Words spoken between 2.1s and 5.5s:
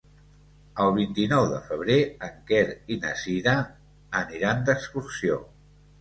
en Quer i na Cira aniran d'excursió.